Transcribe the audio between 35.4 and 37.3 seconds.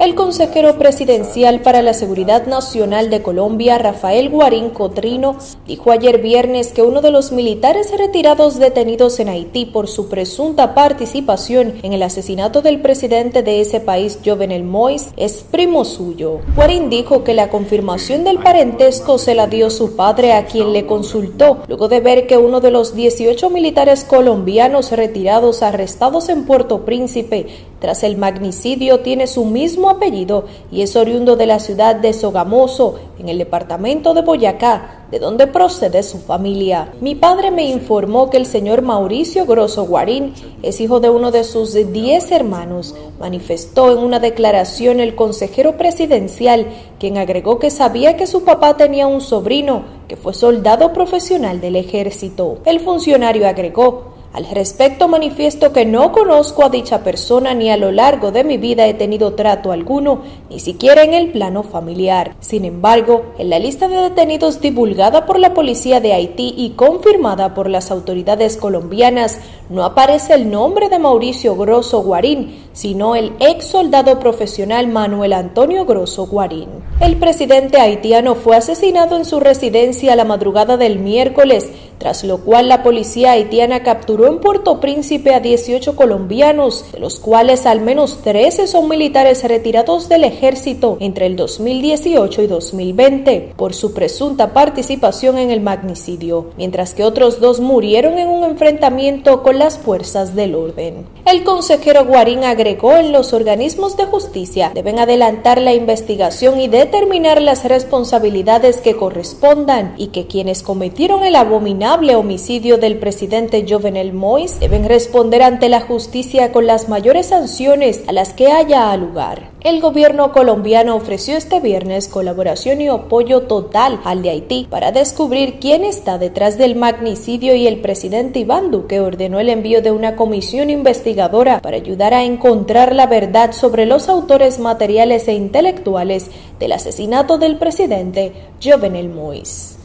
procede su familia. Mi